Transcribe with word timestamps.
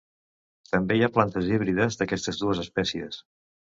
També 0.69 0.95
hi 0.99 1.03
ha 1.07 1.11
plantes 1.17 1.51
híbrides 1.51 1.99
d'aquestes 2.01 2.43
dues 2.45 2.63
espècies. 2.67 3.21